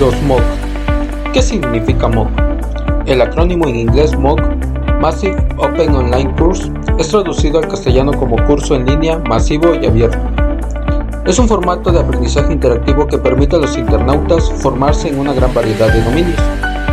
[0.00, 0.40] Los MOOC.
[1.34, 2.30] ¿Qué significa MOOC?
[3.04, 4.40] El acrónimo en inglés MOOC,
[4.98, 10.16] Massive Open Online Course, es traducido al castellano como curso en línea masivo y abierto.
[11.26, 15.52] Es un formato de aprendizaje interactivo que permite a los internautas formarse en una gran
[15.52, 16.40] variedad de dominios,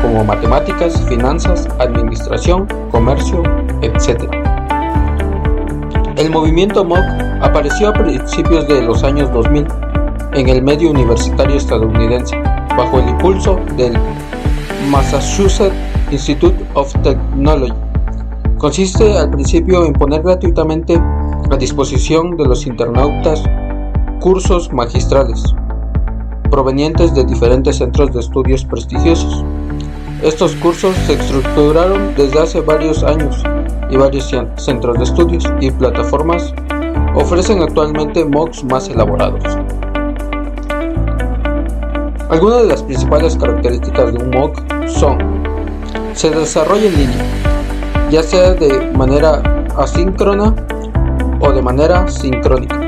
[0.01, 3.41] como matemáticas, finanzas, administración, comercio,
[3.83, 4.29] etc.
[6.17, 7.05] El movimiento MOOC
[7.41, 9.65] apareció a principios de los años 2000
[10.33, 12.35] en el medio universitario estadounidense,
[12.77, 13.93] bajo el impulso del
[14.89, 15.75] Massachusetts
[16.11, 17.73] Institute of Technology.
[18.59, 21.01] Consiste al principio en poner gratuitamente
[21.51, 23.43] a disposición de los internautas
[24.19, 25.43] cursos magistrales
[26.49, 29.43] provenientes de diferentes centros de estudios prestigiosos.
[30.21, 33.44] Estos cursos se estructuraron desde hace varios años
[33.89, 36.53] y varios centros de estudios y plataformas
[37.16, 39.44] ofrecen actualmente MOOCs más elaborados.
[42.30, 45.17] Algunas de las principales características de un MOOC son
[46.13, 47.25] se desarrolla en línea,
[48.09, 49.41] ya sea de manera
[49.77, 50.53] asíncrona
[51.39, 52.81] o de manera sincrónica.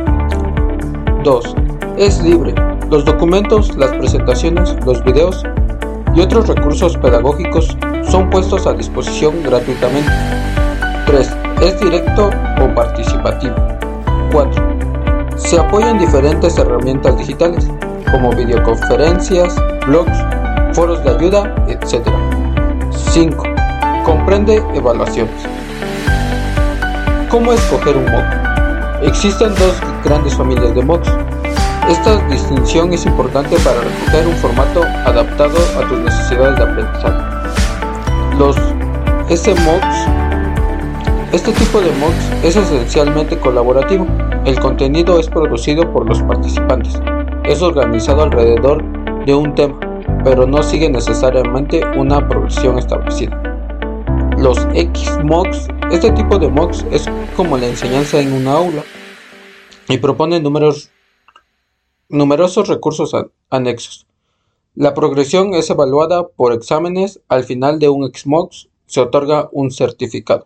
[1.24, 1.56] 2.
[1.98, 2.54] Es libre.
[2.90, 5.44] Los documentos, las presentaciones, los videos
[6.16, 7.78] y otros recursos pedagógicos
[8.10, 10.12] son puestos a disposición gratuitamente.
[11.06, 11.36] 3.
[11.62, 12.30] Es directo
[12.62, 13.56] o participativo.
[14.34, 14.64] 4.
[15.38, 17.70] Se apoyan diferentes herramientas digitales
[18.12, 20.18] como videoconferencias, blogs,
[20.74, 22.08] foros de ayuda, etc.
[22.92, 23.44] 5.
[24.06, 25.34] Comprende evaluaciones.
[27.30, 29.04] ¿Cómo escoger un MOOC?
[29.04, 31.10] Existen dos grandes familias de MOOCs.
[31.90, 38.36] Esta distinción es importante para recoger un formato adaptado a tus necesidades de aprendizaje.
[38.38, 38.56] Los
[39.30, 40.08] SMOOCs
[41.32, 44.08] Este tipo de MOOCs es esencialmente colaborativo.
[44.46, 47.00] El contenido es producido por los participantes
[47.50, 48.86] es organizado alrededor
[49.26, 49.80] de un tema,
[50.24, 53.42] pero no sigue necesariamente una progresión establecida.
[54.38, 58.84] Los X-MOOCs, este tipo de MOOCs es como la enseñanza en una aula
[59.88, 60.92] y propone numerosos
[62.68, 63.16] recursos
[63.50, 64.06] anexos.
[64.76, 68.52] La progresión es evaluada por exámenes, al final de un X-MOOC
[68.86, 70.46] se otorga un certificado.